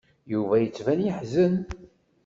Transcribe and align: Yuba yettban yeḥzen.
Yuba 0.31 0.55
yettban 0.59 0.99
yeḥzen. 1.05 1.55